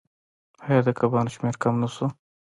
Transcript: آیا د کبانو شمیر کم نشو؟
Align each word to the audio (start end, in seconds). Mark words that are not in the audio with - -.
آیا 0.65 0.79
د 0.85 0.89
کبانو 0.99 1.33
شمیر 1.35 1.55
کم 1.63 1.73
نشو؟ 1.81 2.07